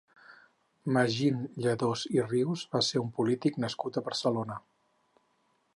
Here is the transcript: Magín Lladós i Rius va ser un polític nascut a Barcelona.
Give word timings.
Magín 0.95 1.37
Lladós 1.65 2.07
i 2.17 2.23
Rius 2.31 2.65
va 2.75 2.83
ser 2.89 3.03
un 3.05 3.13
polític 3.19 3.61
nascut 3.67 3.99
a 3.99 4.05
Barcelona. 4.11 4.59